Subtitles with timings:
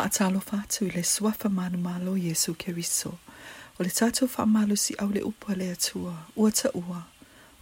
[0.00, 3.10] Whaatalo whātu i le suafa manu malo Yesu Keriso.
[3.78, 6.70] O le tātou whaamalu si au le upa le atua, ua ta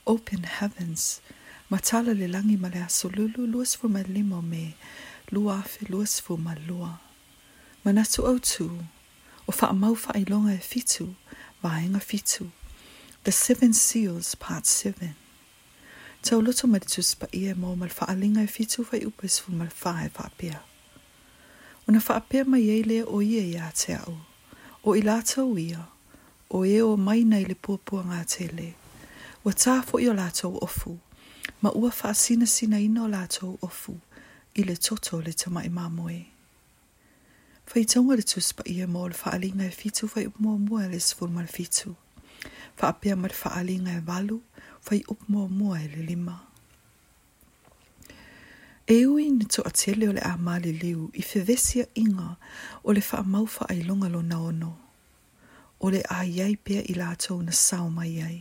[0.06, 1.20] Open heavens.
[1.68, 4.74] Ma Matala le langi ma le aso lulu luas me,
[5.32, 7.00] lua afe luas ma lua.
[7.84, 8.68] Manatu au tū,
[9.48, 11.16] o whaamau whailonga e fitu,
[11.60, 12.52] vaenga fitu.
[13.24, 15.16] The Seven Seals, Part 7.
[16.22, 20.08] Tau loto maritus pa ia mō mal whaalinga e fitu vai upas fu mal whae
[20.10, 20.60] whapea.
[21.88, 24.12] Una fa per mai ei lea o ia i a te au.
[24.84, 25.86] O i lātou ia,
[26.52, 28.66] o e o mai nei le puapua ngā tele.
[29.44, 30.92] Wa tāfo i o lātou ofu,
[31.64, 33.94] ma ua whaasina sina ina o lātou ofu,
[34.60, 36.18] i le toto le tama i mamoe.
[37.64, 41.32] Fai taunga le tuspa ia mō le whaalinga e fitu fai upmoa mua le sifur
[41.38, 41.94] mal fitu.
[42.82, 44.42] Whaapea mal whaalinga e walu,
[44.84, 46.36] fai up mua e le lima.
[48.90, 52.28] E ui ni tō atele o le a māli liu i whewesia inga
[52.88, 54.70] o le wha maufa ai longa lo na ono.
[55.84, 58.38] O le a iai pia i lātou na sao mai iai.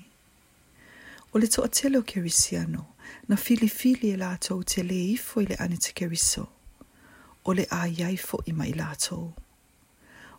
[1.35, 2.85] O le tō atele o kerisiano
[3.27, 6.45] na filifili e lātou te le ifo i le ane te keriso.
[7.43, 9.33] O le a iai fo i mai lātou.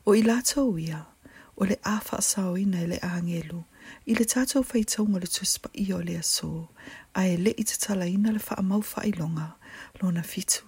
[0.09, 1.03] O i lātou ia,
[1.57, 3.61] o le a wha sao ina i e le a angelu,
[4.07, 6.69] i le tātou whai taunga le tuspa i o le aso,
[7.15, 9.53] a e le i te tala ina le wha mau wha longa,
[10.01, 10.65] lona fitu.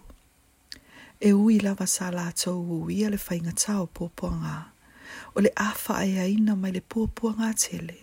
[1.21, 4.61] E ui lava sa lātou u ia le whai ngā tau pōpua
[5.35, 7.99] o le awha ai aina mai le pōpua ngā tele,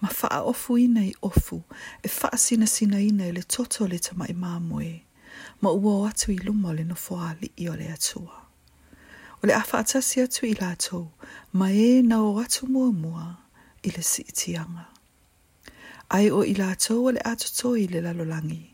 [0.00, 1.62] ma wha ofu ina i ofu,
[2.02, 5.02] e wha sina sina ina i le toto le tama i mamoe,
[5.62, 8.46] ma ua o atu i luma le no fo ali i o le atua.
[9.40, 11.06] O le awha atasi atu i lātou,
[11.52, 13.28] ma e na o atu mua mua,
[13.82, 14.84] i le si itianga.
[16.16, 18.64] Ai o i lātou o le atotou le lalolangi,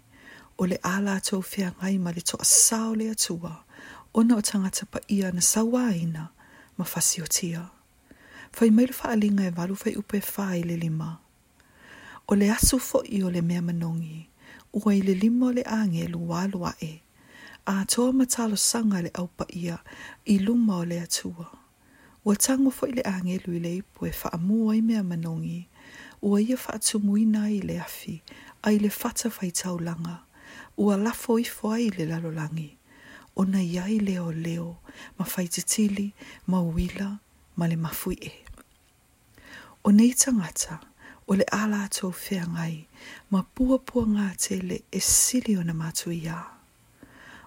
[0.58, 3.52] ole ala a lātou ngai ma le toa sao le atua,
[4.14, 6.30] o na o tangata pa ia na sawa aina
[6.78, 7.68] ma fasi o tia.
[8.52, 11.10] Fai mai le alinga e walu fai upe wha i le lima.
[12.28, 14.28] O asu fo i ole le mea manongi,
[14.72, 17.00] ua i le lima o ange lu walu e,
[17.66, 19.78] a toa matalo sanga le au pa ia
[20.24, 21.58] i luma o atua.
[22.26, 25.68] Ua tango fo ile ange lui le po e wha amua i mea manongi.
[26.22, 28.20] Ua ia wha atumuina i le afi,
[28.62, 30.18] a i le fata fai tau langa.
[30.76, 32.76] Ua lafo i fwa i le lalolangi.
[33.36, 34.76] O na iai leo leo,
[35.18, 36.12] ma fai te
[36.48, 37.18] ma uila,
[37.56, 38.32] ma le mafui e.
[39.84, 40.80] O nei tangata,
[41.28, 42.86] o le ala atou fea ngai,
[43.30, 46.26] ma pua pua ngā le e sili o na mātu i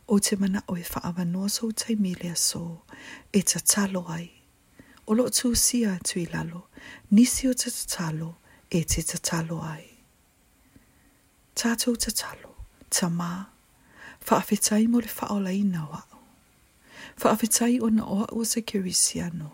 [0.08, 2.84] O te mana o e wha awa noa sou taimilea so,
[3.34, 4.39] e ta talo ai
[5.10, 6.60] o lo tu sia tu i lalo,
[7.10, 8.30] nisi o te tatalo
[8.72, 9.86] e te tatalo ai.
[11.60, 12.50] Tātou tatalo,
[12.96, 13.32] ta mā,
[14.28, 16.20] whaafetai mo le whaola ina o au.
[17.24, 18.94] Whaafetai o na oa o se kiri
[19.40, 19.50] no.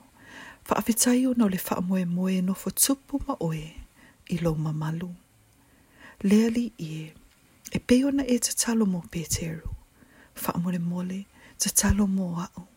[0.68, 3.66] Whaafetai o na le whaamoe moe no fo tupu ma oe
[4.30, 5.10] i lo mamalu.
[6.28, 7.04] Leali ie,
[7.72, 9.70] e peona e tatalo mo peteru.
[10.42, 11.20] Whaamole mole,
[11.62, 12.68] tatalo mo au.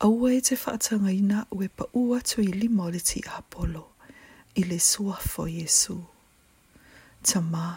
[0.00, 3.84] Aua e te whaatanga i nga ue pa ua tu i li mole ti apolo,
[4.60, 5.96] i le sua fo Jesu.
[7.24, 7.68] Ta mā,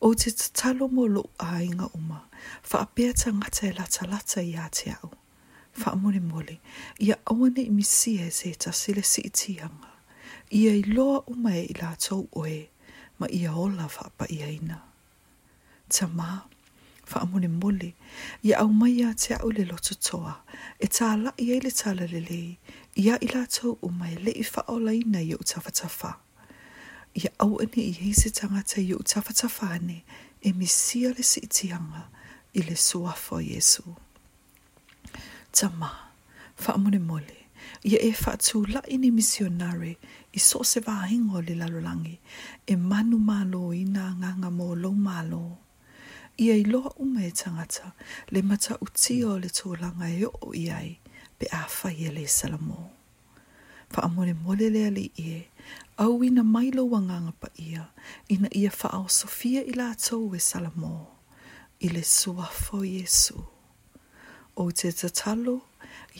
[0.00, 2.18] o te tatalo mo lo a inga uma,
[2.68, 5.10] fa apea ta ngata e lata lata i a te au,
[5.72, 6.56] fa amone mole,
[7.06, 9.92] i a awane i misi e se ta sile si i tianga,
[10.58, 12.60] i a i loa uma e i la tau oe,
[13.22, 14.78] ma i a ola fa pa i aina.
[15.92, 16.42] Ta maa,
[17.08, 17.92] fa amone mole
[18.42, 20.32] ia au mai ia te au le loto toa
[20.84, 22.42] e tā la ia le tā la le le
[23.04, 26.10] ia i la tau o mai le i fa o lai nei au tawhatawha
[27.20, 29.98] ia au ane i heise tangata i au tawhatawha ane
[30.42, 32.02] e mi sia le si itianga
[32.54, 33.82] i le suafo Jesu.
[35.54, 35.88] Ta ma,
[36.62, 37.36] fa amone mole
[37.90, 39.92] ia e fa tū la ini misionare
[40.32, 42.16] i so se vahingo le lalolangi
[42.70, 44.92] e manu malo i nā nganga mō lo malo.
[45.06, 45.44] malo
[46.38, 47.92] ia i loa uma e tangata
[48.30, 50.98] le mata utia o le tōlanga e o i ai
[51.38, 52.90] pe a whai e le salamo.
[53.92, 55.48] Pa amore mole le ali ie,
[55.96, 57.84] au ina mailo wanganga pa ia,
[58.34, 60.96] ina ia whaau sofia i la tau e salamo,
[61.84, 63.38] i le suafo Jesu.
[64.60, 65.56] O te tatalo,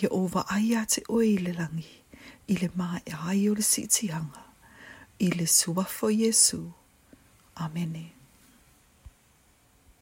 [0.03, 1.91] ia owa ai a te oe i le langi,
[2.53, 4.43] i le maa e ai o le sitianga,
[5.21, 6.61] i le suafo Jesu.
[7.65, 8.18] Amenea.